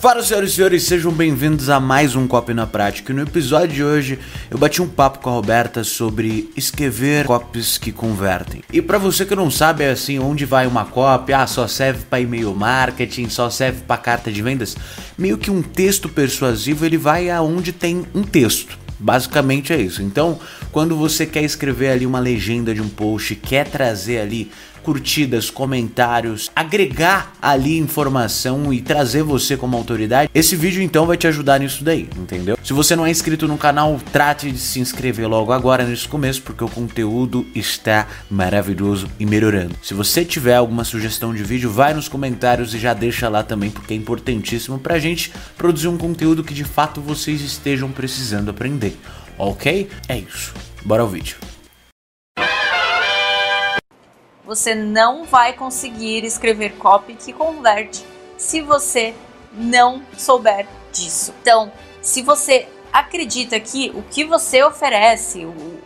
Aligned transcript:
Fala 0.00 0.22
senhoras 0.22 0.52
e 0.52 0.54
senhores, 0.54 0.84
sejam 0.84 1.10
bem-vindos 1.10 1.68
a 1.68 1.80
mais 1.80 2.14
um 2.14 2.28
Copy 2.28 2.54
na 2.54 2.68
Prática. 2.68 3.12
No 3.12 3.20
episódio 3.20 3.74
de 3.74 3.82
hoje 3.82 4.18
eu 4.48 4.56
bati 4.56 4.80
um 4.80 4.86
papo 4.86 5.18
com 5.18 5.28
a 5.28 5.32
Roberta 5.32 5.82
sobre 5.82 6.48
escrever 6.56 7.26
copies 7.26 7.76
que 7.78 7.90
convertem. 7.90 8.62
E 8.72 8.80
para 8.80 8.96
você 8.96 9.26
que 9.26 9.34
não 9.34 9.50
sabe 9.50 9.82
é 9.82 9.90
assim, 9.90 10.20
onde 10.20 10.44
vai 10.44 10.68
uma 10.68 10.84
copy, 10.84 11.32
ah, 11.32 11.48
só 11.48 11.66
serve 11.66 12.04
para 12.08 12.20
e-mail 12.20 12.54
marketing, 12.54 13.28
só 13.28 13.50
serve 13.50 13.80
para 13.88 14.00
carta 14.00 14.30
de 14.30 14.40
vendas, 14.40 14.76
meio 15.18 15.36
que 15.36 15.50
um 15.50 15.62
texto 15.62 16.08
persuasivo, 16.08 16.86
ele 16.86 16.96
vai 16.96 17.28
aonde 17.28 17.72
tem 17.72 18.06
um 18.14 18.22
texto. 18.22 18.78
Basicamente 19.00 19.72
é 19.72 19.80
isso. 19.80 20.00
Então, 20.00 20.38
quando 20.70 20.96
você 20.96 21.26
quer 21.26 21.42
escrever 21.42 21.90
ali 21.90 22.06
uma 22.06 22.20
legenda 22.20 22.72
de 22.72 22.80
um 22.80 22.88
post, 22.88 23.34
quer 23.34 23.66
trazer 23.66 24.20
ali 24.20 24.50
curtidas, 24.88 25.50
comentários, 25.50 26.50
agregar 26.56 27.34
ali 27.42 27.76
informação 27.76 28.72
e 28.72 28.80
trazer 28.80 29.22
você 29.22 29.54
como 29.54 29.76
autoridade, 29.76 30.30
esse 30.34 30.56
vídeo 30.56 30.82
então 30.82 31.04
vai 31.04 31.18
te 31.18 31.26
ajudar 31.26 31.60
nisso 31.60 31.84
daí, 31.84 32.08
entendeu? 32.16 32.56
Se 32.64 32.72
você 32.72 32.96
não 32.96 33.04
é 33.04 33.10
inscrito 33.10 33.46
no 33.46 33.58
canal, 33.58 34.00
trate 34.10 34.50
de 34.50 34.56
se 34.56 34.80
inscrever 34.80 35.28
logo 35.28 35.52
agora 35.52 35.84
nesse 35.84 36.08
começo, 36.08 36.40
porque 36.40 36.64
o 36.64 36.70
conteúdo 36.70 37.46
está 37.54 38.06
maravilhoso 38.30 39.10
e 39.20 39.26
melhorando. 39.26 39.74
Se 39.82 39.92
você 39.92 40.24
tiver 40.24 40.54
alguma 40.54 40.84
sugestão 40.84 41.34
de 41.34 41.44
vídeo, 41.44 41.70
vai 41.70 41.92
nos 41.92 42.08
comentários 42.08 42.72
e 42.72 42.78
já 42.78 42.94
deixa 42.94 43.28
lá 43.28 43.42
também, 43.42 43.68
porque 43.68 43.92
é 43.92 43.96
importantíssimo 43.98 44.78
pra 44.78 44.98
gente 44.98 45.30
produzir 45.58 45.88
um 45.88 45.98
conteúdo 45.98 46.42
que 46.42 46.54
de 46.54 46.64
fato 46.64 47.02
vocês 47.02 47.42
estejam 47.42 47.90
precisando 47.90 48.50
aprender. 48.50 48.96
Ok? 49.36 49.90
É 50.08 50.16
isso. 50.16 50.54
Bora 50.82 51.02
ao 51.02 51.08
vídeo 51.10 51.47
você 54.48 54.74
não 54.74 55.24
vai 55.24 55.52
conseguir 55.52 56.24
escrever 56.24 56.78
copy 56.78 57.14
que 57.14 57.34
converte 57.34 58.02
se 58.38 58.62
você 58.62 59.14
não 59.52 60.02
souber 60.16 60.66
disso. 60.90 61.34
Então, 61.42 61.70
se 62.00 62.22
você 62.22 62.66
acredita 62.90 63.60
que 63.60 63.92
o 63.94 64.02
que 64.02 64.24
você 64.24 64.62
oferece, 64.64 65.44
o, 65.44 65.82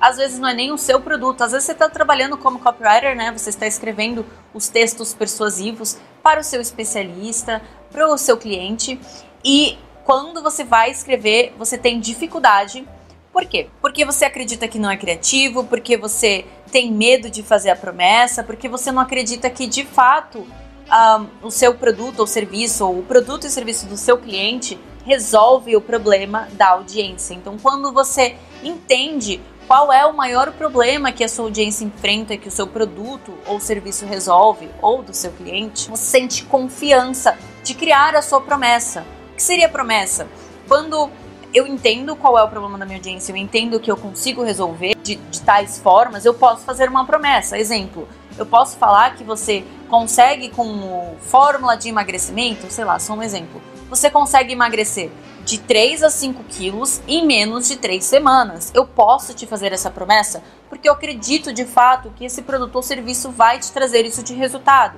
às 0.00 0.16
vezes 0.16 0.40
não 0.40 0.48
é 0.48 0.54
nem 0.54 0.72
o 0.72 0.76
seu 0.76 1.00
produto, 1.00 1.42
às 1.42 1.52
vezes 1.52 1.66
você 1.66 1.72
está 1.72 1.88
trabalhando 1.88 2.36
como 2.36 2.58
copywriter, 2.58 3.14
né? 3.14 3.30
Você 3.30 3.50
está 3.50 3.68
escrevendo 3.68 4.26
os 4.52 4.68
textos 4.68 5.14
persuasivos 5.14 5.96
para 6.20 6.40
o 6.40 6.44
seu 6.44 6.60
especialista, 6.60 7.62
para 7.92 8.12
o 8.12 8.18
seu 8.18 8.36
cliente, 8.36 8.98
e 9.44 9.78
quando 10.04 10.42
você 10.42 10.64
vai 10.64 10.90
escrever, 10.90 11.54
você 11.56 11.78
tem 11.78 12.00
dificuldade 12.00 12.84
por 13.32 13.46
quê? 13.46 13.68
Porque 13.80 14.04
você 14.04 14.24
acredita 14.24 14.66
que 14.66 14.78
não 14.78 14.90
é 14.90 14.96
criativo, 14.96 15.64
porque 15.64 15.96
você 15.96 16.44
tem 16.70 16.92
medo 16.92 17.28
de 17.28 17.42
fazer 17.42 17.70
a 17.70 17.76
promessa, 17.76 18.42
porque 18.42 18.68
você 18.68 18.90
não 18.92 19.02
acredita 19.02 19.50
que 19.50 19.66
de 19.66 19.84
fato 19.84 20.46
um, 20.90 21.46
o 21.46 21.50
seu 21.50 21.74
produto 21.74 22.20
ou 22.20 22.26
serviço, 22.26 22.86
ou 22.86 23.00
o 23.00 23.02
produto 23.02 23.46
e 23.46 23.50
serviço 23.50 23.86
do 23.86 23.96
seu 23.96 24.18
cliente 24.18 24.78
resolve 25.04 25.76
o 25.76 25.80
problema 25.80 26.48
da 26.52 26.70
audiência. 26.70 27.34
Então, 27.34 27.56
quando 27.58 27.92
você 27.92 28.36
entende 28.62 29.40
qual 29.66 29.92
é 29.92 30.04
o 30.04 30.12
maior 30.12 30.52
problema 30.52 31.12
que 31.12 31.22
a 31.22 31.28
sua 31.28 31.44
audiência 31.44 31.84
enfrenta, 31.84 32.36
que 32.36 32.48
o 32.48 32.50
seu 32.50 32.66
produto 32.66 33.32
ou 33.46 33.60
serviço 33.60 34.04
resolve, 34.04 34.68
ou 34.82 35.02
do 35.02 35.14
seu 35.14 35.30
cliente, 35.32 35.88
você 35.88 36.18
sente 36.18 36.44
confiança 36.44 37.38
de 37.62 37.74
criar 37.74 38.16
a 38.16 38.22
sua 38.22 38.40
promessa. 38.40 39.04
O 39.32 39.36
que 39.36 39.42
seria 39.42 39.66
a 39.66 39.70
promessa? 39.70 40.26
Quando 40.66 41.08
eu 41.52 41.66
entendo 41.66 42.14
qual 42.16 42.38
é 42.38 42.42
o 42.42 42.48
problema 42.48 42.78
da 42.78 42.84
minha 42.84 42.98
audiência, 42.98 43.32
eu 43.32 43.36
entendo 43.36 43.80
que 43.80 43.90
eu 43.90 43.96
consigo 43.96 44.42
resolver 44.42 44.94
de, 45.02 45.16
de 45.16 45.40
tais 45.42 45.78
formas, 45.78 46.24
eu 46.24 46.34
posso 46.34 46.64
fazer 46.64 46.88
uma 46.88 47.04
promessa. 47.04 47.58
Exemplo, 47.58 48.08
eu 48.38 48.46
posso 48.46 48.76
falar 48.76 49.14
que 49.16 49.24
você 49.24 49.64
consegue 49.88 50.48
com 50.50 51.16
fórmula 51.20 51.76
de 51.76 51.88
emagrecimento, 51.88 52.70
sei 52.70 52.84
lá, 52.84 52.98
só 52.98 53.14
um 53.14 53.22
exemplo. 53.22 53.60
Você 53.88 54.08
consegue 54.08 54.52
emagrecer 54.52 55.10
de 55.44 55.58
3 55.58 56.04
a 56.04 56.10
5 56.10 56.44
quilos 56.44 57.00
em 57.08 57.26
menos 57.26 57.66
de 57.66 57.76
3 57.76 58.04
semanas. 58.04 58.70
Eu 58.72 58.86
posso 58.86 59.34
te 59.34 59.46
fazer 59.46 59.72
essa 59.72 59.90
promessa 59.90 60.42
porque 60.68 60.88
eu 60.88 60.92
acredito 60.92 61.52
de 61.52 61.64
fato 61.64 62.12
que 62.16 62.24
esse 62.24 62.42
produto 62.42 62.76
ou 62.76 62.82
serviço 62.82 63.30
vai 63.30 63.58
te 63.58 63.72
trazer 63.72 64.06
isso 64.06 64.22
de 64.22 64.32
resultado. 64.34 64.96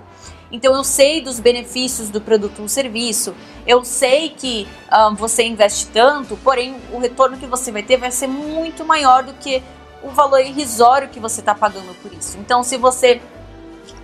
Então 0.52 0.76
eu 0.76 0.84
sei 0.84 1.22
dos 1.22 1.40
benefícios 1.40 2.10
do 2.10 2.20
produto 2.20 2.60
ou 2.60 2.68
serviço, 2.68 3.34
eu 3.66 3.82
sei 3.84 4.28
que 4.28 4.68
um, 4.92 5.14
você 5.14 5.44
investe 5.44 5.86
tanto, 5.86 6.36
porém 6.36 6.76
o 6.92 6.98
retorno 6.98 7.38
que 7.38 7.46
você 7.46 7.72
vai 7.72 7.82
ter 7.82 7.96
vai 7.96 8.10
ser 8.10 8.26
muito 8.26 8.84
maior 8.84 9.22
do 9.22 9.32
que 9.32 9.62
o 10.02 10.10
valor 10.10 10.40
irrisório 10.40 11.08
que 11.08 11.18
você 11.18 11.40
está 11.40 11.54
pagando 11.54 11.94
por 12.02 12.12
isso. 12.12 12.36
Então, 12.38 12.62
se 12.62 12.76
você 12.76 13.22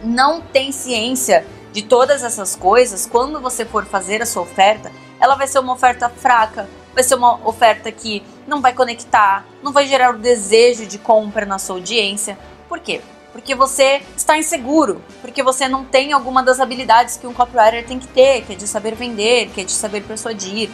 não 0.02 0.40
tem 0.40 0.72
ciência 0.72 1.44
de 1.72 1.82
todas 1.82 2.24
essas 2.24 2.56
coisas, 2.56 3.04
quando 3.04 3.40
você 3.40 3.64
for 3.64 3.84
fazer 3.84 4.22
a 4.22 4.26
sua 4.26 4.42
oferta, 4.42 4.90
ela 5.20 5.34
vai 5.34 5.46
ser 5.46 5.58
uma 5.58 5.72
oferta 5.72 6.08
fraca, 6.08 6.68
vai 6.94 7.02
ser 7.02 7.16
uma 7.16 7.46
oferta 7.46 7.90
que 7.92 8.22
não 8.46 8.60
vai 8.60 8.72
conectar, 8.72 9.44
não 9.62 9.72
vai 9.72 9.86
gerar 9.86 10.14
o 10.14 10.18
desejo 10.18 10.86
de 10.86 10.98
compra 10.98 11.44
na 11.44 11.58
sua 11.58 11.76
audiência. 11.76 12.38
Por 12.68 12.78
quê? 12.78 13.02
Porque 13.32 13.54
você 13.54 14.02
está 14.16 14.38
inseguro, 14.38 15.02
porque 15.20 15.42
você 15.42 15.68
não 15.68 15.84
tem 15.84 16.12
alguma 16.12 16.42
das 16.42 16.60
habilidades 16.60 17.16
que 17.16 17.26
um 17.26 17.34
copywriter 17.34 17.86
tem 17.86 17.98
que 17.98 18.08
ter, 18.08 18.42
que 18.44 18.52
é 18.52 18.56
de 18.56 18.66
saber 18.66 18.94
vender, 18.94 19.50
que 19.50 19.60
é 19.60 19.64
de 19.64 19.72
saber 19.72 20.02
persuadir, 20.02 20.70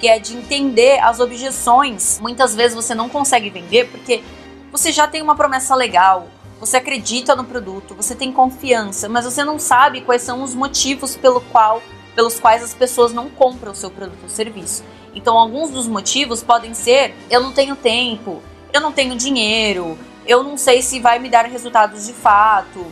que 0.00 0.08
é 0.08 0.18
de 0.18 0.36
entender 0.36 0.98
as 1.00 1.20
objeções. 1.20 2.20
Muitas 2.20 2.54
vezes 2.54 2.74
você 2.74 2.94
não 2.94 3.08
consegue 3.08 3.50
vender 3.50 3.90
porque 3.90 4.22
você 4.70 4.92
já 4.92 5.06
tem 5.06 5.22
uma 5.22 5.36
promessa 5.36 5.74
legal, 5.74 6.28
você 6.60 6.76
acredita 6.76 7.34
no 7.34 7.44
produto, 7.44 7.94
você 7.94 8.14
tem 8.14 8.32
confiança, 8.32 9.08
mas 9.08 9.24
você 9.24 9.44
não 9.44 9.58
sabe 9.58 10.00
quais 10.00 10.22
são 10.22 10.42
os 10.42 10.54
motivos 10.54 11.16
pelo 11.16 11.40
qual, 11.40 11.82
pelos 12.14 12.38
quais 12.38 12.62
as 12.62 12.74
pessoas 12.74 13.12
não 13.12 13.28
compram 13.28 13.72
o 13.72 13.76
seu 13.76 13.90
produto 13.90 14.22
ou 14.22 14.28
serviço. 14.28 14.84
Então, 15.14 15.38
alguns 15.38 15.70
dos 15.70 15.86
motivos 15.86 16.42
podem 16.42 16.74
ser: 16.74 17.14
eu 17.30 17.40
não 17.40 17.52
tenho 17.52 17.76
tempo, 17.76 18.42
eu 18.72 18.80
não 18.80 18.92
tenho 18.92 19.14
dinheiro, 19.16 19.98
eu 20.26 20.42
não 20.42 20.56
sei 20.56 20.82
se 20.82 21.00
vai 21.00 21.18
me 21.18 21.28
dar 21.28 21.46
resultados 21.46 22.06
de 22.06 22.12
fato. 22.12 22.84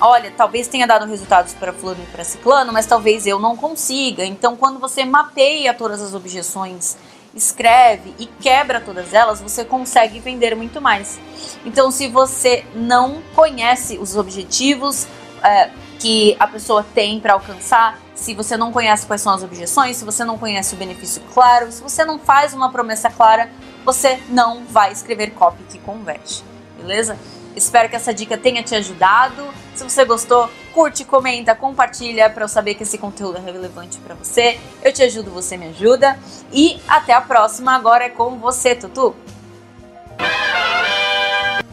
Olha, 0.00 0.32
talvez 0.36 0.66
tenha 0.66 0.86
dado 0.86 1.06
resultados 1.06 1.54
para 1.54 1.72
fulano 1.72 2.02
e 2.02 2.06
para 2.06 2.24
ciclano, 2.24 2.72
mas 2.72 2.86
talvez 2.86 3.26
eu 3.26 3.38
não 3.38 3.56
consiga. 3.56 4.24
Então, 4.24 4.56
quando 4.56 4.78
você 4.78 5.04
mapeia 5.04 5.72
todas 5.72 6.02
as 6.02 6.14
objeções, 6.14 6.96
escreve 7.34 8.12
e 8.18 8.26
quebra 8.26 8.80
todas 8.80 9.14
elas, 9.14 9.40
você 9.40 9.64
consegue 9.64 10.18
vender 10.18 10.56
muito 10.56 10.80
mais. 10.80 11.18
Então, 11.64 11.90
se 11.90 12.08
você 12.08 12.64
não 12.74 13.22
conhece 13.34 13.98
os 13.98 14.16
objetivos 14.16 15.06
é, 15.42 15.70
que 16.00 16.36
a 16.40 16.46
pessoa 16.46 16.84
tem 16.94 17.20
para 17.20 17.34
alcançar, 17.34 18.00
se 18.16 18.34
você 18.34 18.56
não 18.56 18.72
conhece 18.72 19.06
quais 19.06 19.22
são 19.22 19.32
as 19.32 19.44
objeções, 19.44 19.96
se 19.96 20.04
você 20.04 20.24
não 20.24 20.38
conhece 20.38 20.74
o 20.74 20.78
benefício 20.78 21.22
claro, 21.32 21.70
se 21.70 21.80
você 21.80 22.04
não 22.04 22.18
faz 22.18 22.52
uma 22.52 22.70
promessa 22.70 23.08
clara, 23.10 23.48
você 23.84 24.20
não 24.28 24.64
vai 24.64 24.92
escrever 24.92 25.30
copy 25.30 25.62
que 25.64 25.78
converte 25.78 26.53
beleza? 26.76 27.18
Espero 27.56 27.88
que 27.88 27.96
essa 27.96 28.12
dica 28.12 28.36
tenha 28.36 28.62
te 28.62 28.74
ajudado. 28.74 29.46
Se 29.74 29.84
você 29.84 30.04
gostou, 30.04 30.50
curte, 30.72 31.04
comenta, 31.04 31.54
compartilha 31.54 32.28
para 32.28 32.44
eu 32.44 32.48
saber 32.48 32.74
que 32.74 32.82
esse 32.82 32.98
conteúdo 32.98 33.38
é 33.38 33.40
relevante 33.40 33.98
para 33.98 34.14
você. 34.14 34.58
Eu 34.82 34.92
te 34.92 35.02
ajudo, 35.02 35.30
você 35.30 35.56
me 35.56 35.68
ajuda. 35.68 36.18
E 36.52 36.80
até 36.88 37.12
a 37.12 37.20
próxima. 37.20 37.74
Agora 37.74 38.04
é 38.04 38.08
com 38.08 38.38
você, 38.38 38.74
Tutu. 38.74 39.14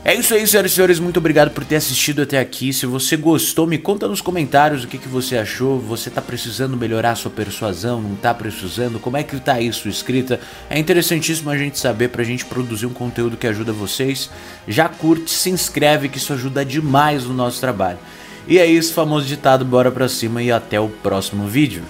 É 0.03 0.16
isso 0.16 0.34
aí, 0.34 0.47
senhoras 0.47 0.72
e 0.72 0.75
senhores. 0.75 1.00
Muito 1.00 1.17
obrigado 1.17 1.51
por 1.51 1.63
ter 1.63 1.75
assistido 1.75 2.23
até 2.23 2.39
aqui. 2.39 2.73
Se 2.73 2.88
você 2.88 3.16
gostou, 3.16 3.67
me 3.67 3.78
conta 3.78 4.07
nos 4.07 4.19
comentários 4.19 4.84
o 4.84 4.88
que, 4.88 4.97
que 4.97 5.07
você 5.07 5.38
achou. 5.38 5.79
Você 5.79 6.09
tá 6.09 6.19
precisando 6.19 6.75
melhorar 6.75 7.13
sua 7.13 7.29
persuasão? 7.29 8.01
Não 8.01 8.16
tá 8.16 8.34
precisando? 8.34 9.00
Como 9.00 9.16
é 9.16 9.22
que 9.22 9.40
tá 9.40 9.57
sua 9.72 9.91
escrita? 9.91 10.40
É 10.72 10.79
interessantíssimo 10.79 11.51
a 11.51 11.57
gente 11.57 11.78
saber 11.78 12.09
pra 12.09 12.23
gente 12.23 12.45
produzir 12.45 12.88
um 12.88 12.94
conteúdo 12.94 13.38
que 13.38 13.45
ajuda 13.45 13.72
vocês. 13.72 14.31
Já 14.67 14.90
curte, 14.90 15.29
se 15.29 15.51
inscreve 15.51 16.09
que 16.09 16.17
isso 16.17 16.34
ajuda 16.34 16.66
demais 16.66 17.25
no 17.25 17.34
nosso 17.35 17.61
trabalho. 17.61 18.00
E 18.47 18.57
é 18.57 18.66
isso, 18.66 18.95
famoso 18.95 19.28
ditado, 19.28 19.63
bora 19.63 19.91
pra 19.91 20.09
cima 20.09 20.41
e 20.41 20.51
até 20.51 20.79
o 20.79 20.90
próximo 20.90 21.45
vídeo. 21.45 21.84